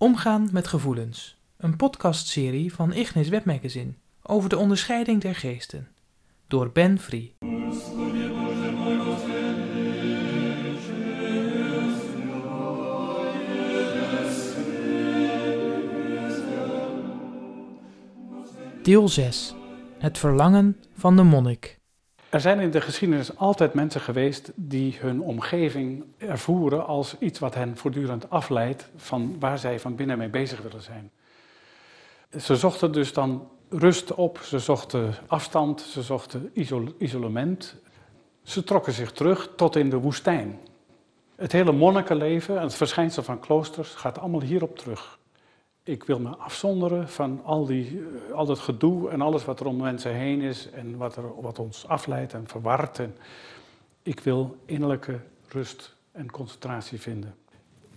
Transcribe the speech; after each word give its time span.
Omgaan 0.00 0.48
met 0.52 0.66
gevoelens. 0.66 1.36
Een 1.56 1.76
podcastserie 1.76 2.74
van 2.74 2.92
Ignis 2.92 3.28
Webmagazine 3.28 3.92
over 4.22 4.48
de 4.48 4.56
onderscheiding 4.56 5.20
der 5.20 5.34
geesten. 5.34 5.88
Door 6.46 6.70
Ben 6.72 6.98
Free. 6.98 7.34
Deel 18.82 19.08
6. 19.08 19.54
Het 19.98 20.18
verlangen 20.18 20.76
van 20.94 21.16
de 21.16 21.22
monnik. 21.22 21.77
Er 22.30 22.40
zijn 22.40 22.60
in 22.60 22.70
de 22.70 22.80
geschiedenis 22.80 23.36
altijd 23.36 23.74
mensen 23.74 24.00
geweest 24.00 24.52
die 24.54 24.96
hun 25.00 25.20
omgeving 25.20 26.04
ervoeren 26.18 26.86
als 26.86 27.16
iets 27.18 27.38
wat 27.38 27.54
hen 27.54 27.76
voortdurend 27.76 28.30
afleidt 28.30 28.90
van 28.96 29.36
waar 29.38 29.58
zij 29.58 29.80
van 29.80 29.94
binnen 29.94 30.18
mee 30.18 30.28
bezig 30.28 30.62
willen 30.62 30.82
zijn. 30.82 31.10
Ze 32.40 32.56
zochten 32.56 32.92
dus 32.92 33.12
dan 33.12 33.48
rust 33.68 34.14
op, 34.14 34.38
ze 34.38 34.58
zochten 34.58 35.14
afstand, 35.26 35.80
ze 35.80 36.02
zochten 36.02 36.50
isolement. 36.98 37.76
Ze 38.42 38.64
trokken 38.64 38.92
zich 38.92 39.12
terug 39.12 39.50
tot 39.56 39.76
in 39.76 39.90
de 39.90 39.96
woestijn. 39.96 40.58
Het 41.36 41.52
hele 41.52 41.72
monnikenleven 41.72 42.56
en 42.56 42.62
het 42.62 42.74
verschijnsel 42.74 43.22
van 43.22 43.40
kloosters 43.40 43.94
gaat 43.94 44.18
allemaal 44.18 44.42
hierop 44.42 44.78
terug. 44.78 45.18
Ik 45.88 46.04
wil 46.04 46.20
me 46.20 46.36
afzonderen 46.36 47.08
van 47.08 47.40
al, 47.44 47.66
die, 47.66 48.02
eh, 48.28 48.34
al 48.34 48.46
dat 48.46 48.58
gedoe 48.58 49.10
en 49.10 49.20
alles 49.20 49.44
wat 49.44 49.60
er 49.60 49.66
om 49.66 49.76
mensen 49.76 50.14
heen 50.14 50.40
is 50.40 50.70
en 50.70 50.96
wat, 50.96 51.16
er, 51.16 51.40
wat 51.40 51.58
ons 51.58 51.86
afleidt 51.86 52.32
en 52.32 52.48
verwart. 52.48 52.98
En 52.98 53.16
ik 54.02 54.20
wil 54.20 54.56
innerlijke 54.64 55.20
rust 55.48 55.94
en 56.12 56.30
concentratie 56.30 57.00
vinden. 57.00 57.34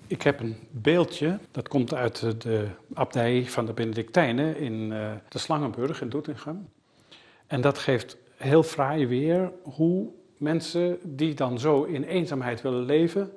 Ik 0.07 0.21
heb 0.21 0.39
een 0.39 0.55
beeldje, 0.69 1.39
dat 1.51 1.67
komt 1.67 1.93
uit 1.93 2.41
de 2.41 2.67
abdij 2.93 3.45
van 3.45 3.65
de 3.65 3.73
Benedictijnen 3.73 4.57
in 4.57 4.91
uh, 4.91 5.11
de 5.29 5.37
Slangenburg 5.37 6.01
in 6.01 6.09
Doetinchem. 6.09 6.69
En 7.47 7.61
dat 7.61 7.77
geeft 7.77 8.17
heel 8.35 8.63
fraai 8.63 9.07
weer 9.07 9.51
hoe 9.63 10.09
mensen 10.37 10.99
die 11.03 11.33
dan 11.33 11.59
zo 11.59 11.83
in 11.83 12.03
eenzaamheid 12.03 12.61
willen 12.61 12.85
leven, 12.85 13.31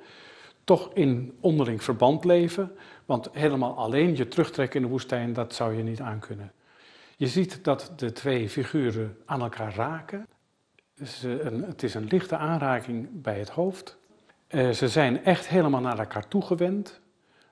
toch 0.64 0.90
in 0.92 1.36
onderling 1.40 1.82
verband 1.82 2.24
leven. 2.24 2.76
Want 3.04 3.28
helemaal 3.32 3.76
alleen 3.76 4.16
je 4.16 4.28
terugtrekken 4.28 4.80
in 4.80 4.86
de 4.86 4.92
woestijn, 4.92 5.32
dat 5.32 5.54
zou 5.54 5.76
je 5.76 5.82
niet 5.82 6.00
aankunnen. 6.00 6.52
Je 7.16 7.28
ziet 7.28 7.64
dat 7.64 7.92
de 7.96 8.12
twee 8.12 8.48
figuren 8.48 9.16
aan 9.24 9.40
elkaar 9.40 9.74
raken. 9.74 10.26
Het 11.66 11.82
is 11.82 11.94
een 11.94 12.04
lichte 12.04 12.36
aanraking 12.36 13.08
bij 13.22 13.38
het 13.38 13.50
hoofd. 13.50 13.96
Eh, 14.46 14.70
ze 14.70 14.88
zijn 14.88 15.24
echt 15.24 15.48
helemaal 15.48 15.80
naar 15.80 15.98
elkaar 15.98 16.28
toegewend. 16.28 17.00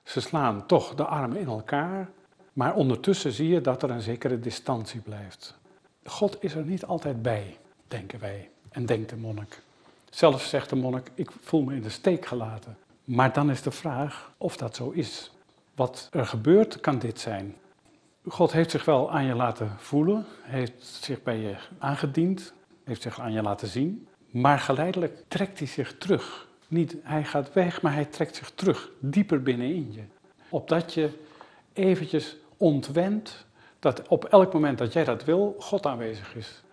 Ze 0.03 0.21
slaan 0.21 0.65
toch 0.65 0.95
de 0.95 1.05
armen 1.05 1.37
in 1.37 1.47
elkaar. 1.47 2.09
Maar 2.53 2.75
ondertussen 2.75 3.31
zie 3.31 3.47
je 3.47 3.61
dat 3.61 3.83
er 3.83 3.89
een 3.89 4.01
zekere 4.01 4.39
distantie 4.39 5.01
blijft. 5.01 5.57
God 6.03 6.37
is 6.39 6.55
er 6.55 6.63
niet 6.63 6.85
altijd 6.85 7.21
bij, 7.21 7.57
denken 7.87 8.19
wij 8.19 8.49
en 8.69 8.85
denkt 8.85 9.09
de 9.09 9.15
monnik. 9.15 9.61
Zelfs 10.09 10.49
zegt 10.49 10.69
de 10.69 10.75
monnik, 10.75 11.11
ik 11.13 11.31
voel 11.41 11.61
me 11.61 11.75
in 11.75 11.81
de 11.81 11.89
steek 11.89 12.25
gelaten. 12.25 12.77
Maar 13.03 13.33
dan 13.33 13.49
is 13.49 13.61
de 13.61 13.71
vraag 13.71 14.33
of 14.37 14.57
dat 14.57 14.75
zo 14.75 14.89
is. 14.89 15.31
Wat 15.75 16.07
er 16.11 16.25
gebeurt, 16.25 16.79
kan 16.79 16.99
dit 16.99 17.19
zijn. 17.19 17.55
God 18.27 18.51
heeft 18.51 18.71
zich 18.71 18.85
wel 18.85 19.11
aan 19.11 19.25
je 19.25 19.35
laten 19.35 19.75
voelen, 19.77 20.25
heeft 20.41 20.83
zich 20.85 21.23
bij 21.23 21.37
je 21.37 21.55
aangediend, 21.79 22.53
heeft 22.83 23.01
zich 23.01 23.19
aan 23.19 23.31
je 23.31 23.41
laten 23.41 23.67
zien, 23.67 24.07
maar 24.29 24.59
geleidelijk 24.59 25.23
trekt 25.27 25.59
hij 25.59 25.67
zich 25.67 25.97
terug. 25.97 26.47
Niet 26.67 26.95
hij 27.03 27.23
gaat 27.23 27.53
weg, 27.53 27.81
maar 27.81 27.93
hij 27.93 28.05
trekt 28.05 28.35
zich 28.35 28.51
terug, 28.55 28.89
dieper 28.99 29.41
binnenin 29.41 29.93
je. 29.93 30.03
Opdat 30.49 30.93
je 30.93 31.09
eventjes 31.73 32.37
ontwendt 32.57 33.45
dat 33.79 34.07
op 34.07 34.25
elk 34.25 34.53
moment 34.53 34.77
dat 34.77 34.93
jij 34.93 35.03
dat 35.03 35.23
wil, 35.23 35.55
God 35.59 35.85
aanwezig 35.85 36.35
is. 36.35 36.63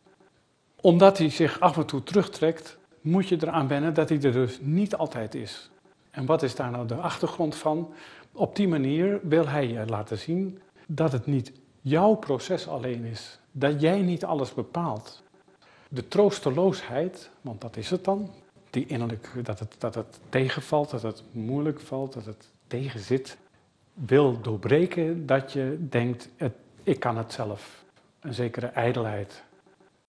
Omdat 0.81 1.19
hij 1.19 1.31
zich 1.31 1.61
af 1.61 1.77
en 1.77 1.87
toe 1.87 2.03
terugtrekt, 2.03 2.79
moet 3.01 3.29
je 3.29 3.37
eraan 3.41 3.69
wennen 3.69 3.95
dat 3.95 4.09
hij 4.09 4.23
er 4.23 4.33
dus 4.33 4.59
niet 4.61 4.97
altijd 4.97 5.35
is. 5.35 5.71
En 6.11 6.27
wat 6.27 6.43
is 6.43 6.55
daar 6.55 6.71
nou 6.71 6.87
de 6.87 6.95
achtergrond 6.95 7.57
van? 7.57 7.93
Op 8.33 8.57
die 8.57 8.69
manier 8.69 9.21
wil 9.23 9.49
hij 9.49 9.69
je 9.69 9.87
laten 9.87 10.19
zien 10.19 10.59
dat 10.87 11.13
het 11.13 11.27
niet 11.27 11.53
jouw 11.81 12.15
proces 12.15 12.69
alleen 12.69 13.05
is, 13.05 13.39
dat 13.53 13.81
jij 13.81 14.01
niet 14.01 14.25
alles 14.25 14.55
bepaalt. 14.55 15.23
De 15.89 16.09
troosteloosheid, 16.09 17.31
want 17.41 17.61
dat 17.61 17.77
is 17.77 17.91
het 17.91 18.05
dan, 18.05 18.31
die 18.71 18.87
innerlijk, 18.87 19.31
dat 19.43 19.59
het, 19.59 19.75
dat 19.79 19.95
het 19.95 20.21
tegenvalt, 20.29 20.91
dat 20.91 21.03
het 21.03 21.23
moeilijk 21.33 21.81
valt, 21.81 22.13
dat 22.13 22.25
het 22.25 22.51
tegenzit, 22.67 23.39
wil 23.95 24.41
doorbreken 24.41 25.27
dat 25.27 25.53
je 25.53 25.87
denkt, 25.89 26.29
ik 26.83 27.01
kan 27.01 27.17
het 27.17 27.33
zelf. 27.33 27.85
Een 28.21 28.35
zekere 28.35 28.67
ijdelheid. 28.67 29.45